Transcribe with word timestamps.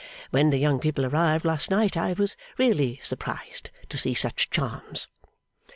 When 0.31 0.49
the 0.49 0.57
young 0.57 0.79
people 0.79 1.05
arrived 1.05 1.45
last 1.45 1.69
night, 1.69 1.95
I 1.95 2.13
was 2.13 2.35
really 2.57 2.99
surprised 3.03 3.69
to 3.89 3.99
see 3.99 4.15
such 4.15 4.49
charms. 4.49 5.07